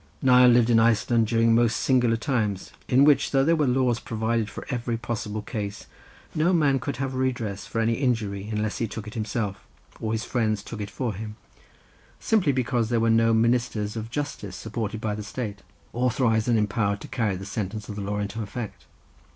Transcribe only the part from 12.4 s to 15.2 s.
because there were no ministers of justice supported by